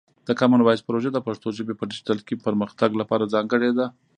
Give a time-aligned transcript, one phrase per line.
[0.27, 3.85] د کامن وایس پروژه د پښتو ژبې په ډیجیټل کې پرمختګ لپاره ځانګړې ده.